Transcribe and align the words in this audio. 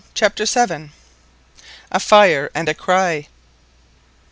CHAPTER 0.15 0.45
VII. 0.47 0.89
A 1.91 1.99
FIRE 1.99 2.49
AND 2.55 2.67
A 2.67 2.73
CRY. 2.73 3.27